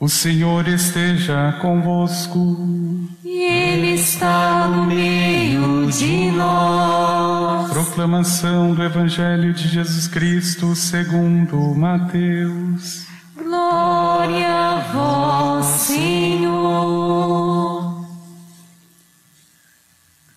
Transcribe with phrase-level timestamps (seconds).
[0.00, 2.56] O Senhor esteja convosco.
[3.24, 7.68] E Ele está no meio de nós.
[7.72, 13.08] Proclamação do Evangelho de Jesus Cristo segundo Mateus.
[13.36, 17.18] Glória a vós, Senhor.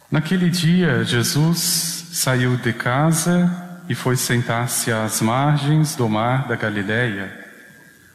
[0.09, 7.40] Naquele dia, Jesus saiu de casa e foi sentar-se às margens do mar da Galileia.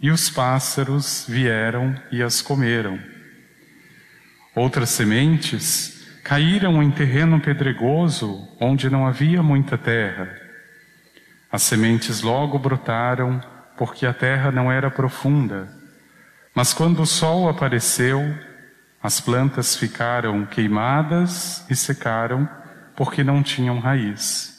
[0.00, 2.98] e os pássaros vieram e as comeram.
[4.54, 10.28] Outras sementes caíram em terreno pedregoso, onde não havia muita terra.
[11.50, 13.40] As sementes logo brotaram,
[13.76, 15.68] porque a terra não era profunda.
[16.54, 18.20] Mas quando o sol apareceu,
[19.02, 22.48] as plantas ficaram queimadas e secaram,
[22.94, 24.58] porque não tinham raiz.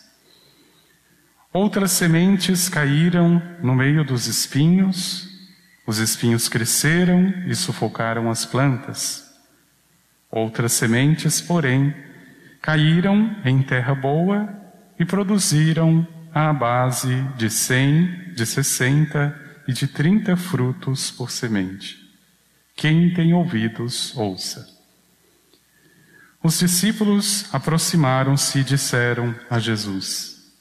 [1.51, 5.28] Outras sementes caíram no meio dos espinhos,
[5.89, 9.27] os espinhos cresceram e sufocaram as plantas.
[10.29, 11.95] Outras sementes, porém,
[12.61, 14.47] caíram em terra boa
[14.99, 19.35] e produziram a base de cem, de sessenta
[19.67, 21.97] e de trinta frutos por semente.
[22.75, 24.69] Quem tem ouvidos, ouça.
[26.43, 30.53] Os discípulos aproximaram-se e disseram a Jesus: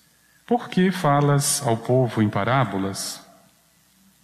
[0.47, 3.28] Por que falas ao povo em parábolas?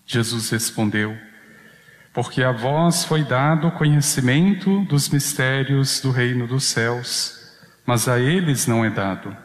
[0.06, 1.16] Jesus respondeu:
[2.12, 8.18] Porque a vós foi dado o conhecimento dos mistérios do reino dos céus, mas a
[8.18, 9.36] eles não é dado.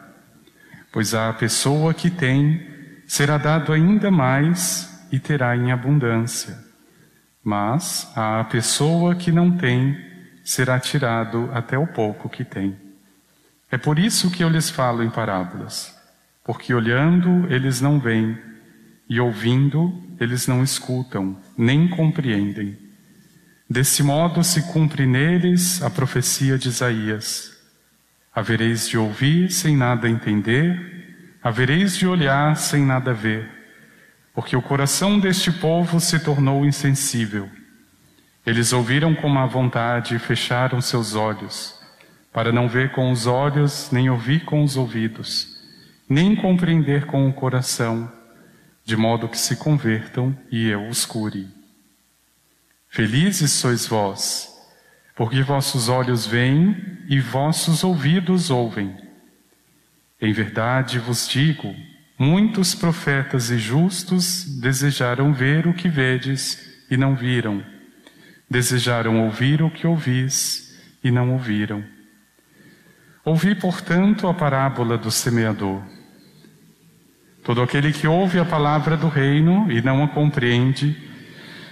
[0.92, 2.66] Pois a pessoa que tem
[3.06, 6.58] será dado ainda mais e terá em abundância.
[7.42, 9.96] Mas a pessoa que não tem
[10.44, 12.76] será tirado até o pouco que tem.
[13.70, 15.96] É por isso que eu lhes falo em parábolas,
[16.44, 18.36] porque olhando eles não veem
[19.08, 22.76] e ouvindo, eles não escutam, nem compreendem.
[23.68, 27.56] Desse modo se cumpre neles a profecia de Isaías:
[28.34, 33.50] Havereis de ouvir sem nada entender, havereis de olhar sem nada ver,
[34.34, 37.48] porque o coração deste povo se tornou insensível.
[38.44, 41.74] Eles ouviram com má vontade e fecharam seus olhos,
[42.32, 45.58] para não ver com os olhos, nem ouvir com os ouvidos,
[46.08, 48.19] nem compreender com o coração
[48.84, 51.48] de modo que se convertam e eu os cure.
[52.88, 54.48] Felizes sois vós,
[55.14, 56.76] porque vossos olhos veem
[57.08, 58.96] e vossos ouvidos ouvem.
[60.20, 61.74] Em verdade vos digo,
[62.18, 67.64] muitos profetas e justos desejaram ver o que vedes e não viram,
[68.48, 71.84] desejaram ouvir o que ouvis e não ouviram.
[73.24, 75.82] Ouvi, portanto, a parábola do semeador.
[77.50, 80.96] Todo aquele que ouve a palavra do reino e não a compreende,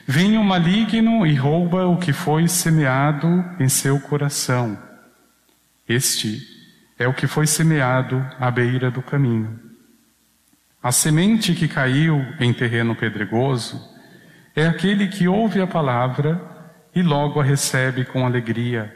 [0.05, 4.77] vem o maligno e rouba o que foi semeado em seu coração.
[5.89, 6.43] Este
[6.99, 9.57] é o que foi semeado à beira do caminho.
[10.83, 13.81] A semente que caiu em terreno pedregoso
[14.57, 16.43] é aquele que ouve a palavra
[16.93, 18.93] e logo a recebe com alegria,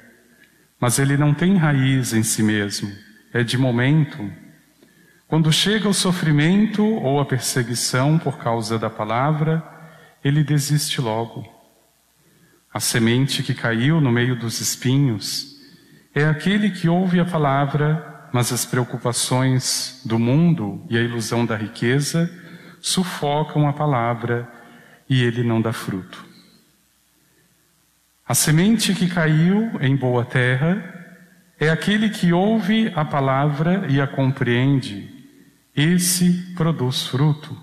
[0.81, 2.91] mas ele não tem raiz em si mesmo,
[3.33, 4.42] é de momento
[5.33, 9.65] quando chega o sofrimento ou a perseguição por causa da palavra,
[10.23, 11.51] ele desiste logo.
[12.71, 15.57] A semente que caiu no meio dos espinhos
[16.15, 21.57] é aquele que ouve a palavra, mas as preocupações do mundo e a ilusão da
[21.57, 22.31] riqueza
[22.79, 24.47] sufocam a palavra
[25.09, 26.27] e ele não dá fruto.
[28.29, 31.17] A semente que caiu em boa terra
[31.59, 35.12] é aquele que ouve a palavra e a compreende
[35.75, 37.57] esse produz fruto.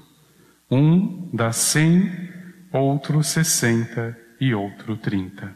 [0.69, 2.29] Um dá cem,
[2.71, 5.55] outro sessenta e outro trinta.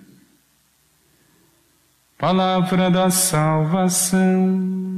[2.18, 4.92] Palavra da salvação.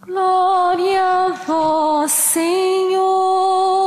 [0.00, 3.81] Glória a vós, Senhor.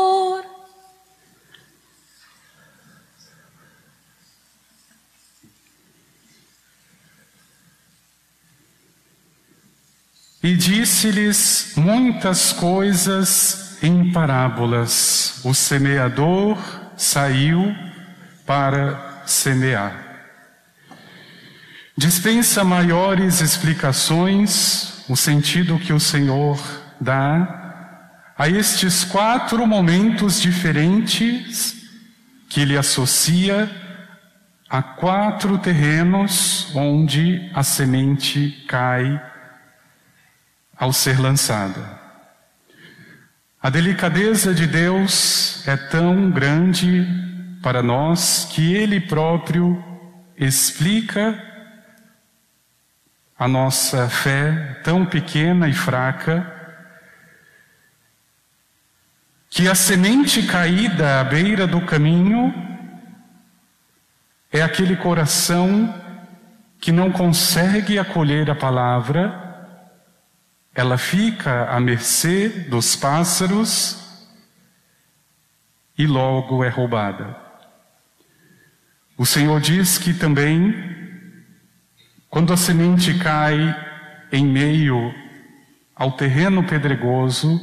[10.46, 15.42] E disse-lhes muitas coisas em parábolas.
[15.44, 16.56] O semeador
[16.96, 17.76] saiu
[18.46, 20.06] para semear.
[21.98, 26.62] Dispensa maiores explicações, o sentido que o Senhor
[27.02, 31.90] dá a estes quatro momentos diferentes
[32.48, 33.68] que ele associa
[34.70, 39.34] a quatro terrenos onde a semente cai
[40.78, 42.00] ao ser lançada.
[43.62, 47.08] A delicadeza de Deus é tão grande
[47.64, 49.84] para nós que Ele próprio
[50.38, 51.42] explica
[53.38, 56.52] a nossa fé tão pequena e fraca,
[59.50, 62.54] que a semente caída à beira do caminho
[64.52, 65.94] é aquele coração
[66.80, 69.45] que não consegue acolher a palavra,
[70.76, 73.98] ela fica à mercê dos pássaros
[75.98, 77.36] e logo é roubada.
[79.18, 80.76] O Senhor diz que também,
[82.30, 83.58] quando a semente cai
[84.32, 85.12] em meio
[85.96, 87.60] ao terreno pedregoso,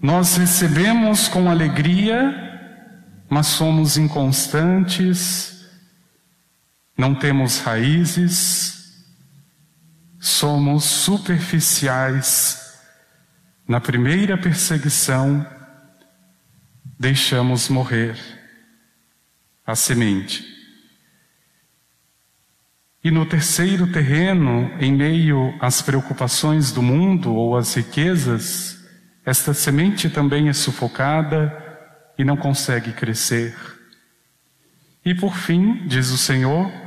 [0.00, 2.46] nós recebemos com alegria
[3.28, 5.66] mas somos inconstantes,
[6.96, 8.75] não temos raízes,
[10.26, 12.80] somos superficiais.
[13.66, 15.46] Na primeira perseguição,
[16.98, 18.18] deixamos morrer
[19.64, 20.44] a semente.
[23.04, 28.84] E no terceiro terreno, em meio às preocupações do mundo ou às riquezas,
[29.24, 31.56] esta semente também é sufocada
[32.18, 33.56] e não consegue crescer.
[35.04, 36.85] E por fim, diz o Senhor,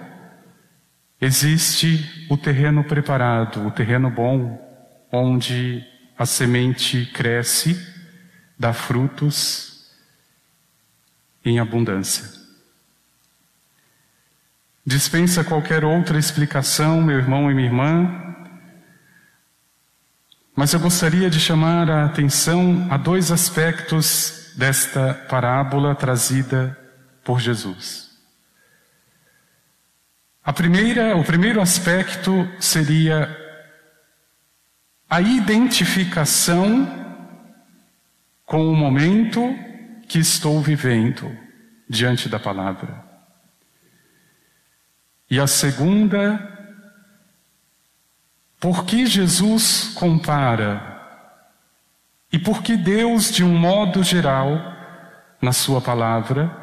[1.20, 4.60] existe o terreno preparado, o terreno bom,
[5.12, 5.86] onde
[6.18, 7.78] a semente cresce,
[8.58, 9.90] dá frutos
[11.44, 12.40] em abundância.
[14.86, 18.36] Dispensa qualquer outra explicação, meu irmão e minha irmã,
[20.56, 26.78] mas eu gostaria de chamar a atenção a dois aspectos desta parábola trazida
[27.24, 28.09] por Jesus.
[30.50, 33.30] A primeira, o primeiro aspecto seria
[35.08, 36.88] a identificação
[38.48, 39.56] com o momento
[40.08, 41.32] que estou vivendo
[41.88, 43.06] diante da palavra.
[45.30, 46.42] E a segunda,
[48.60, 51.00] por que Jesus compara
[52.32, 54.60] e porque Deus, de um modo geral,
[55.40, 56.59] na Sua palavra,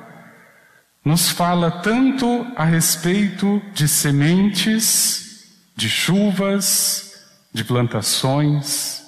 [1.06, 9.04] nos fala tanto a respeito de sementes, de chuvas, de plantações,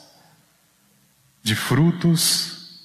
[1.43, 2.85] de frutos.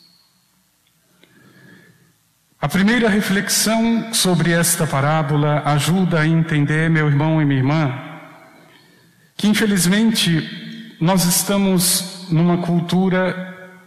[2.60, 7.94] A primeira reflexão sobre esta parábola ajuda a entender, meu irmão e minha irmã,
[9.38, 13.78] que infelizmente nós estamos numa cultura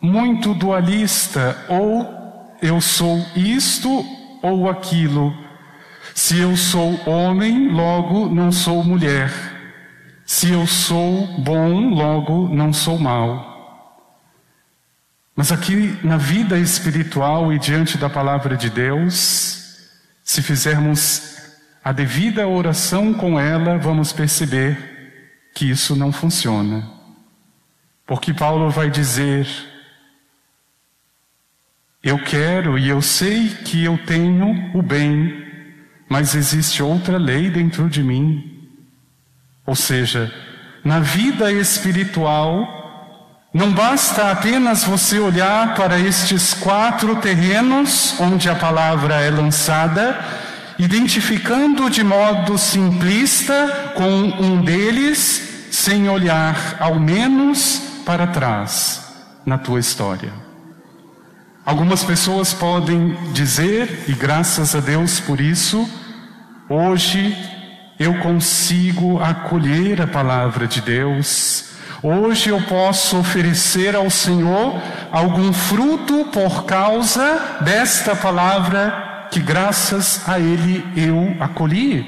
[0.00, 5.34] muito dualista, ou eu sou isto ou aquilo.
[6.14, 9.32] Se eu sou homem, logo não sou mulher.
[10.26, 13.52] Se eu sou bom, logo não sou mal.
[15.34, 19.88] Mas aqui na vida espiritual e diante da palavra de Deus,
[20.22, 21.38] se fizermos
[21.82, 24.78] a devida oração com ela, vamos perceber
[25.54, 26.88] que isso não funciona.
[28.06, 29.48] Porque Paulo vai dizer
[32.04, 35.42] eu quero e eu sei que eu tenho o bem,
[36.06, 38.68] mas existe outra lei dentro de mim.
[39.66, 40.30] Ou seja,
[40.84, 49.14] na vida espiritual, não basta apenas você olhar para estes quatro terrenos onde a palavra
[49.22, 50.22] é lançada,
[50.78, 54.10] identificando de modo simplista com
[54.44, 59.02] um deles, sem olhar ao menos para trás
[59.46, 60.43] na tua história.
[61.64, 65.88] Algumas pessoas podem dizer, e graças a Deus por isso,
[66.68, 67.34] hoje
[67.98, 71.70] eu consigo acolher a palavra de Deus,
[72.02, 74.78] hoje eu posso oferecer ao Senhor
[75.10, 82.04] algum fruto por causa desta palavra que, graças a Ele, eu acolhi.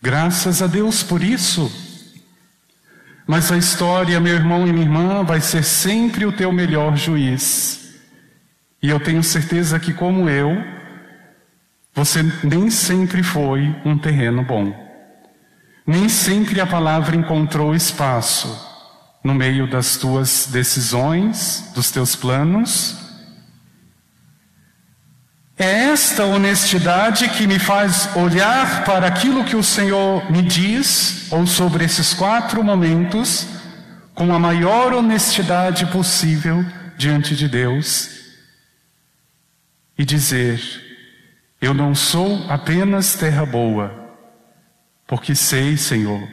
[0.00, 1.70] Graças a Deus por isso.
[3.26, 7.89] Mas a história, meu irmão e minha irmã, vai ser sempre o teu melhor juiz.
[8.82, 10.56] E eu tenho certeza que, como eu,
[11.94, 14.72] você nem sempre foi um terreno bom.
[15.86, 18.68] Nem sempre a palavra encontrou espaço
[19.22, 22.96] no meio das tuas decisões, dos teus planos.
[25.58, 31.46] É esta honestidade que me faz olhar para aquilo que o Senhor me diz, ou
[31.46, 33.46] sobre esses quatro momentos,
[34.14, 36.64] com a maior honestidade possível
[36.96, 38.19] diante de Deus
[40.00, 40.58] e dizer:
[41.60, 44.16] Eu não sou apenas terra boa,
[45.06, 46.26] porque sei, Senhor,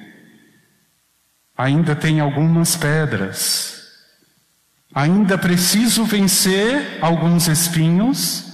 [1.57, 3.83] ainda tem algumas pedras,
[4.95, 8.45] ainda preciso vencer alguns espinhos,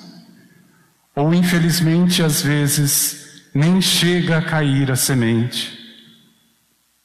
[1.16, 5.78] ou infelizmente às vezes nem chega a cair a semente,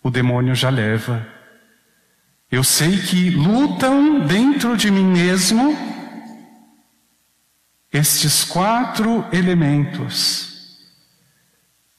[0.03, 1.29] o demônio já leva.
[2.51, 5.88] Eu sei que lutam dentro de mim mesmo
[7.99, 10.79] estes quatro elementos.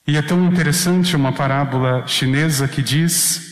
[0.08, 3.50] E é tão interessante uma parábola chinesa que diz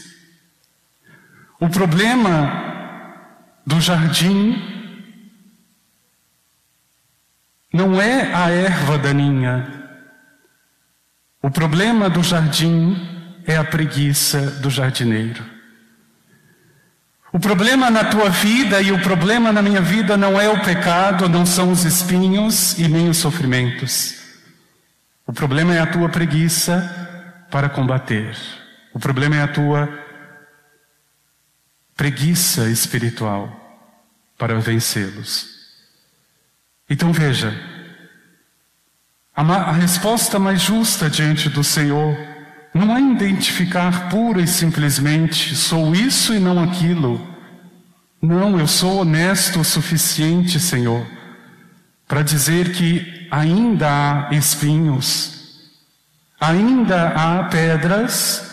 [1.60, 2.66] o problema
[3.66, 4.56] do jardim
[7.74, 9.74] não é a erva daninha.
[11.42, 12.96] O problema do jardim
[13.46, 15.57] é a preguiça do jardineiro.
[17.32, 21.28] O problema na tua vida e o problema na minha vida não é o pecado,
[21.28, 24.16] não são os espinhos e nem os sofrimentos.
[25.26, 28.36] O problema é a tua preguiça para combater.
[28.94, 29.90] O problema é a tua
[31.98, 33.52] preguiça espiritual
[34.38, 35.58] para vencê-los.
[36.90, 37.54] Então veja,
[39.36, 42.37] a, resposta mais justa diante do Senhor
[42.78, 47.26] não é identificar pura e simplesmente sou isso e não aquilo.
[48.22, 51.06] Não, eu sou honesto o suficiente, Senhor,
[52.08, 55.62] para dizer que ainda há espinhos,
[56.40, 58.44] ainda há pedras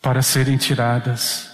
[0.00, 1.52] para serem tiradas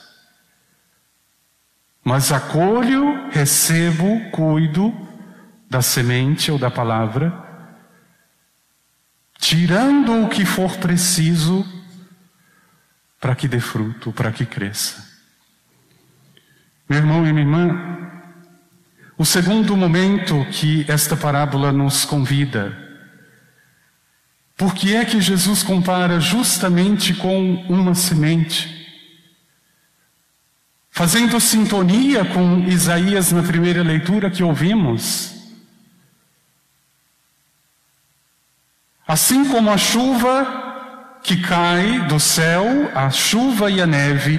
[2.09, 4.95] mas acolho, recebo, cuido
[5.69, 7.31] da semente ou da palavra,
[9.49, 11.67] tirando o que for preciso
[13.19, 15.02] para que dê fruto, para que cresça.
[16.87, 18.11] Meu irmão e minha irmã,
[19.17, 22.76] o segundo momento que esta parábola nos convida,
[24.55, 28.87] por que é que Jesus compara justamente com uma semente?
[30.90, 35.38] Fazendo sintonia com Isaías na primeira leitura que ouvimos.
[39.08, 44.38] Assim como a chuva que cai do céu, a chuva e a neve,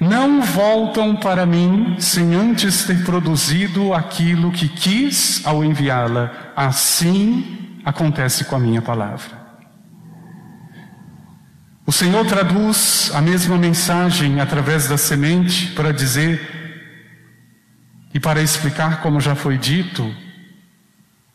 [0.00, 8.44] não voltam para mim sem antes ter produzido aquilo que quis ao enviá-la, assim acontece
[8.44, 9.40] com a minha palavra.
[11.86, 16.40] O Senhor traduz a mesma mensagem através da semente para dizer
[18.12, 20.12] e para explicar, como já foi dito,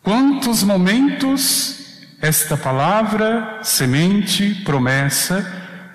[0.03, 1.86] quantos momentos
[2.21, 5.45] esta palavra, semente, promessa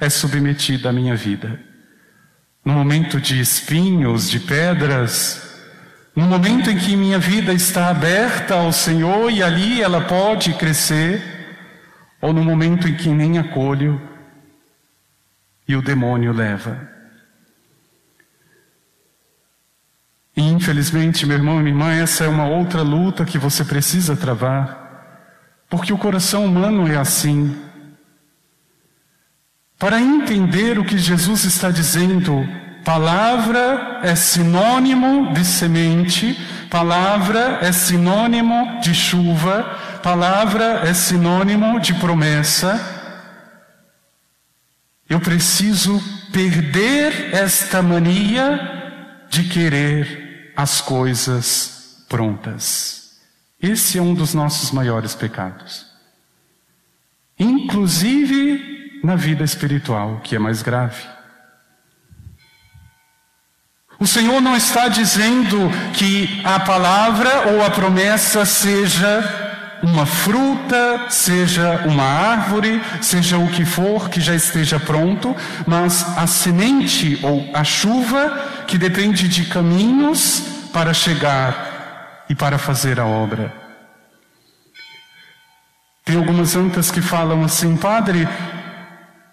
[0.00, 1.60] é submetida à minha vida.
[2.64, 5.60] No momento de espinhos, de pedras,
[6.14, 11.22] no momento em que minha vida está aberta ao Senhor e ali ela pode crescer,
[12.20, 14.00] ou no momento em que nem acolho
[15.66, 16.88] e o demônio leva.
[20.36, 24.16] E infelizmente, meu irmão e minha irmã, essa é uma outra luta que você precisa
[24.16, 24.81] travar,
[25.72, 27.56] porque o coração humano é assim.
[29.78, 32.46] Para entender o que Jesus está dizendo,
[32.84, 36.38] palavra é sinônimo de semente,
[36.68, 39.62] palavra é sinônimo de chuva,
[40.02, 42.78] palavra é sinônimo de promessa.
[45.08, 45.98] Eu preciso
[46.34, 53.01] perder esta mania de querer as coisas prontas.
[53.62, 55.86] Esse é um dos nossos maiores pecados.
[57.38, 61.00] Inclusive na vida espiritual, que é mais grave.
[64.00, 71.84] O Senhor não está dizendo que a palavra ou a promessa seja uma fruta, seja
[71.86, 77.62] uma árvore, seja o que for que já esteja pronto, mas a semente ou a
[77.62, 80.42] chuva que depende de caminhos
[80.72, 81.71] para chegar
[82.32, 83.52] e para fazer a obra.
[86.02, 88.26] Tem algumas antas que falam assim, Padre,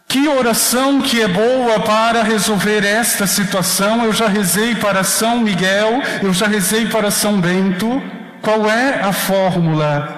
[0.05, 4.03] que oração que é boa para resolver esta situação?
[4.03, 8.01] Eu já rezei para São Miguel, eu já rezei para São Bento.
[8.41, 10.17] Qual é a fórmula?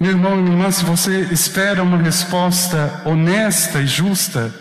[0.00, 4.54] Meu irmão e minha irmã, se você espera uma resposta honesta e justa,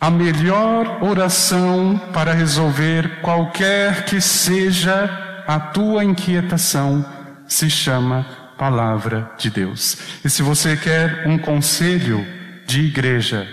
[0.00, 7.04] a melhor oração para resolver qualquer que seja a tua inquietação
[7.46, 8.24] se chama
[8.56, 9.98] palavra de Deus.
[10.24, 12.26] E se você quer um conselho
[12.66, 13.46] de igreja,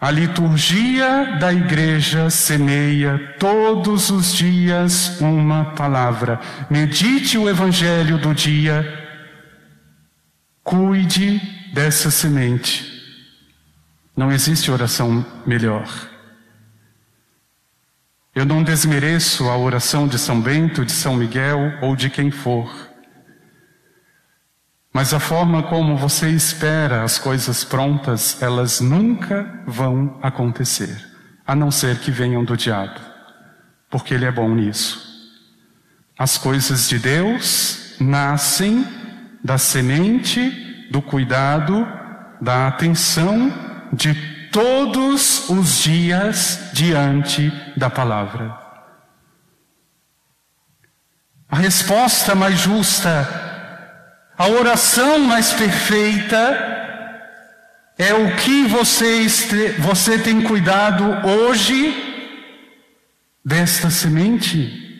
[0.00, 6.38] a liturgia da igreja semeia todos os dias uma palavra.
[6.70, 8.86] Medite o evangelho do dia,
[10.62, 11.40] cuide
[11.72, 12.91] dessa semente.
[14.16, 15.88] Não existe oração melhor.
[18.34, 22.70] Eu não desmereço a oração de São Bento, de São Miguel ou de quem for.
[24.92, 30.94] Mas a forma como você espera as coisas prontas, elas nunca vão acontecer,
[31.46, 33.00] a não ser que venham do diabo,
[33.90, 35.10] porque ele é bom nisso.
[36.18, 38.86] As coisas de Deus nascem
[39.42, 41.86] da semente, do cuidado,
[42.40, 44.14] da atenção de
[44.50, 48.58] todos os dias diante da palavra.
[51.48, 53.42] A resposta mais justa
[54.42, 56.36] a oração mais perfeita
[57.96, 59.28] é o que você,
[59.78, 61.94] você tem cuidado hoje
[63.44, 64.90] desta semente.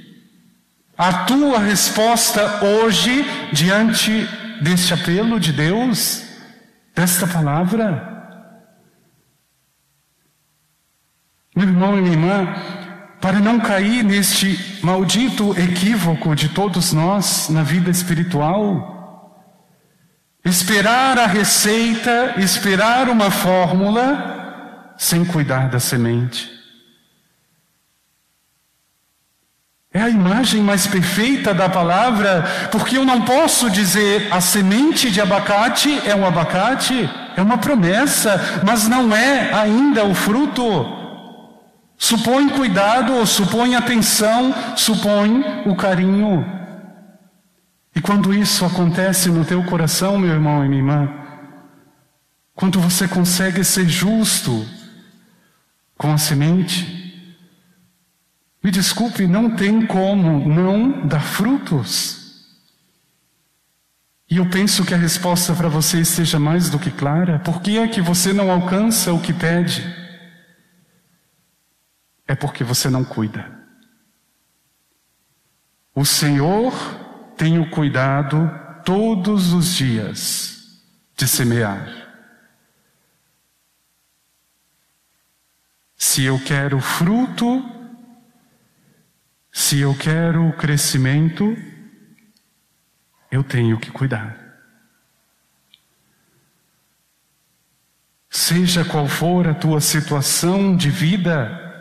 [0.97, 4.29] A tua resposta hoje diante
[4.61, 6.23] deste apelo de Deus,
[6.95, 8.22] desta palavra.
[11.55, 12.55] Meu irmão e minha irmã,
[13.21, 18.93] para não cair neste maldito equívoco de todos nós na vida espiritual,
[20.45, 26.51] Esperar a receita, esperar uma fórmula, sem cuidar da semente.
[29.95, 32.43] É a imagem mais perfeita da palavra,
[32.73, 38.63] porque eu não posso dizer a semente de abacate é um abacate, é uma promessa,
[38.65, 41.02] mas não é ainda o fruto.
[42.03, 46.45] Supõe cuidado, supõe atenção, supõe o carinho.
[47.95, 51.15] E quando isso acontece no teu coração, meu irmão e minha irmã,
[52.57, 54.67] quando você consegue ser justo
[55.97, 57.25] com a semente,
[58.65, 62.51] me desculpe, não tem como não dar frutos.
[64.29, 67.39] E eu penso que a resposta para você esteja mais do que clara.
[67.39, 70.02] Por que é que você não alcança o que pede?
[72.33, 73.47] É porque você não cuida.
[75.95, 76.73] O Senhor
[77.37, 78.51] tenho cuidado
[78.87, 80.83] todos os dias
[81.15, 81.87] de semear.
[85.95, 87.63] Se eu quero fruto,
[89.53, 91.55] se eu quero crescimento,
[93.31, 94.39] eu tenho que cuidar.
[98.31, 101.72] Seja qual for a tua situação de vida,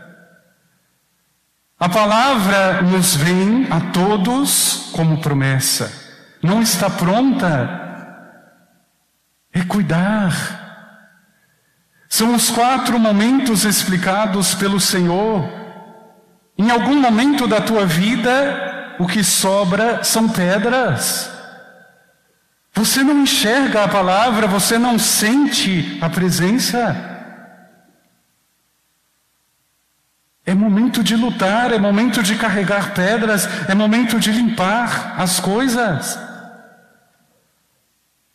[1.81, 5.91] a palavra nos vem a todos como promessa.
[6.39, 7.81] Não está pronta.
[9.51, 10.31] É cuidar.
[12.07, 15.49] São os quatro momentos explicados pelo Senhor.
[16.55, 21.31] Em algum momento da tua vida, o que sobra são pedras.
[22.75, 27.10] Você não enxerga a palavra, você não sente a presença.
[30.51, 36.19] É momento de lutar, é momento de carregar pedras, é momento de limpar as coisas.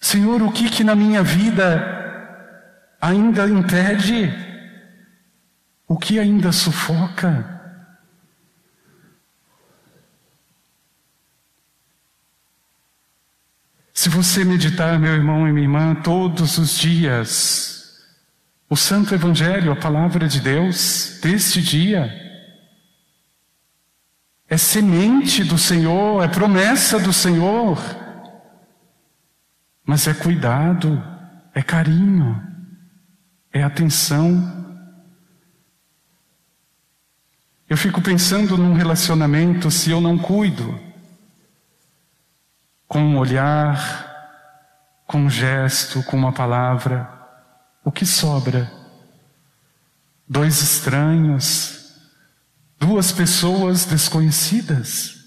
[0.00, 1.68] Senhor, o que que na minha vida
[2.98, 4.32] ainda impede?
[5.86, 7.60] O que ainda sufoca?
[13.92, 17.75] Se você meditar, meu irmão e minha irmã, todos os dias,
[18.68, 22.10] o Santo Evangelho, a palavra de Deus deste dia,
[24.48, 27.78] é semente do Senhor, é promessa do Senhor,
[29.84, 31.02] mas é cuidado,
[31.54, 32.42] é carinho,
[33.52, 34.54] é atenção.
[37.68, 40.78] Eu fico pensando num relacionamento se eu não cuido,
[42.86, 44.06] com um olhar,
[45.06, 47.15] com um gesto, com uma palavra.
[47.86, 48.68] O que sobra?
[50.28, 51.94] Dois estranhos,
[52.80, 55.24] duas pessoas desconhecidas.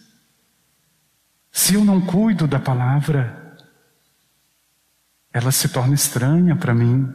[1.50, 3.56] Se eu não cuido da palavra,
[5.32, 7.08] ela se torna estranha para mim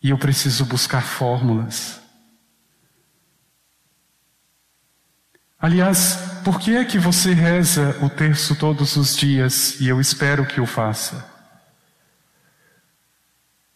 [0.00, 2.00] e eu preciso buscar fórmulas.
[5.58, 10.46] Aliás, por que é que você reza o terço todos os dias e eu espero
[10.46, 11.29] que o faça?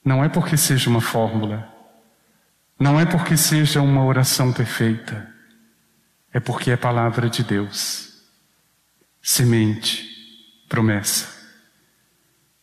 [0.04, 1.66] Não é porque seja uma fórmula,
[2.78, 5.32] não é porque seja uma oração perfeita,
[6.32, 8.12] é porque é palavra de Deus.
[9.22, 10.06] Semente,
[10.68, 11.32] promessa.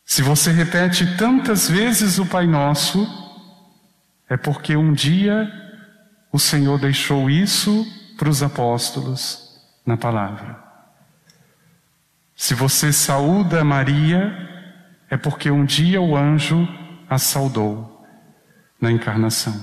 [0.04, 3.08] Se você repete tantas vezes o Pai Nosso,
[4.28, 5.50] é porque um dia
[6.30, 7.84] o Senhor deixou isso
[8.16, 10.62] para os apóstolos na palavra.
[12.36, 14.32] Se você saúda Maria,
[15.10, 16.68] é porque um dia o anjo
[17.12, 18.06] a saudou
[18.80, 19.54] na encarnação.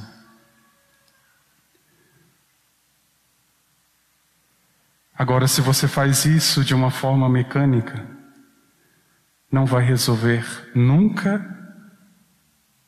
[5.13, 8.07] Agora, se você faz isso de uma forma mecânica,
[9.51, 11.57] não vai resolver nunca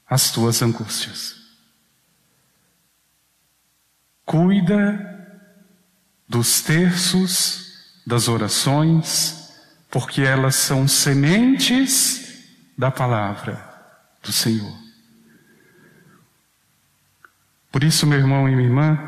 [0.08, 1.36] as tuas angústias.
[4.24, 5.08] Cuida
[6.28, 9.54] dos terços, das orações,
[9.90, 13.71] porque elas são sementes da palavra
[14.22, 14.78] do Senhor.
[17.72, 19.00] Por isso, meu irmão e minha irmã,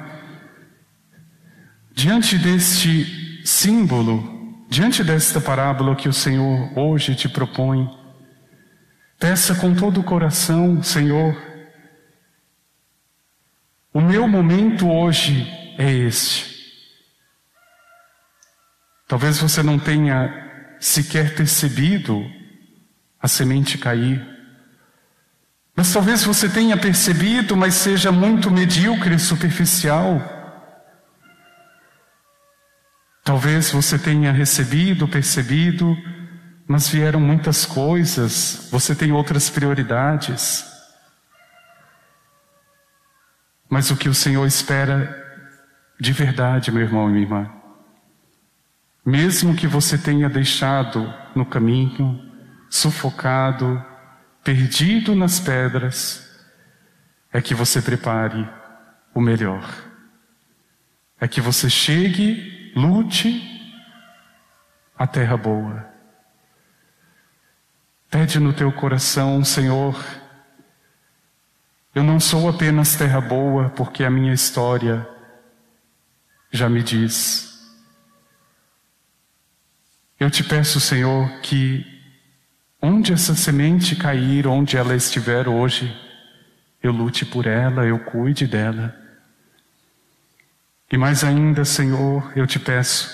[1.93, 7.89] diante deste símbolo, diante desta parábola que o Senhor hoje te propõe,
[9.19, 11.35] peça com todo o coração, Senhor,
[13.93, 15.45] o meu momento hoje
[15.77, 16.51] é este.
[19.07, 22.25] Talvez você não tenha sequer percebido
[23.21, 24.32] a semente cair.
[25.75, 30.21] Mas talvez você tenha percebido, mas seja muito medíocre superficial.
[33.23, 35.97] Talvez você tenha recebido, percebido,
[36.67, 40.65] mas vieram muitas coisas, você tem outras prioridades.
[43.69, 45.19] Mas o que o Senhor espera
[45.99, 47.51] de verdade, meu irmão e minha irmã,
[49.05, 52.19] mesmo que você tenha deixado no caminho,
[52.69, 53.83] sufocado,
[54.43, 56.29] perdido nas pedras,
[57.31, 58.47] é que você prepare
[59.13, 59.63] o melhor.
[61.19, 63.49] É que você chegue, lute
[64.97, 65.87] a terra boa.
[68.09, 69.95] Pede no teu coração, Senhor,
[71.95, 75.07] eu não sou apenas terra boa, porque a minha história
[76.51, 77.53] já me diz.
[80.19, 81.92] Eu te peço, Senhor, que
[82.85, 85.97] Onde essa semente cair, onde ela estiver hoje,
[86.81, 88.93] eu lute por ela, eu cuide dela.
[90.91, 93.09] E mais ainda, Senhor, eu te peço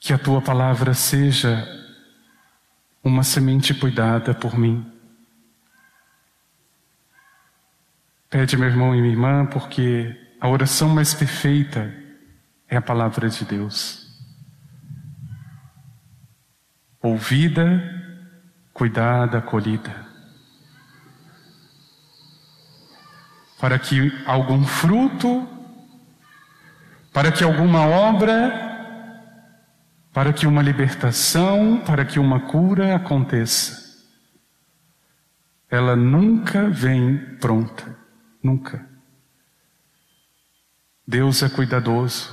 [0.00, 1.64] que a tua palavra seja
[3.00, 4.84] uma semente cuidada por mim.
[8.28, 11.94] Pede, meu irmão e minha irmã, porque a oração mais perfeita
[12.68, 14.03] é a palavra de Deus
[17.04, 17.82] ouvida,
[18.72, 20.06] cuidada, acolhida.
[23.60, 25.46] Para que algum fruto,
[27.12, 28.62] para que alguma obra,
[30.14, 33.84] para que uma libertação, para que uma cura aconteça.
[35.68, 37.94] Ela nunca vem pronta,
[38.42, 38.88] nunca.
[41.06, 42.32] Deus é cuidadoso,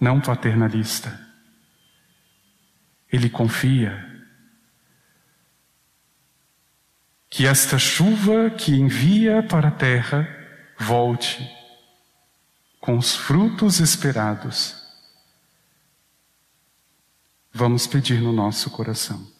[0.00, 1.29] não paternalista.
[3.12, 4.08] Ele confia
[7.28, 10.28] que esta chuva que envia para a terra
[10.78, 11.48] volte
[12.80, 14.74] com os frutos esperados.
[17.52, 19.39] Vamos pedir no nosso coração.